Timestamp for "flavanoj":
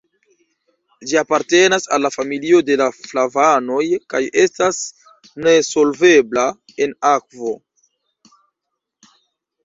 2.95-3.83